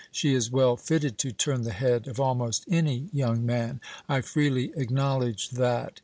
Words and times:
She 0.11 0.33
is 0.33 0.49
well 0.51 0.77
fitted 0.77 1.19
to 1.19 1.31
turn 1.31 1.61
the 1.61 1.71
head 1.73 2.07
of 2.07 2.19
almost 2.19 2.65
any 2.67 3.07
young 3.13 3.45
man 3.45 3.79
I 4.09 4.21
freely 4.21 4.71
acknowledge 4.75 5.49
that. 5.51 5.99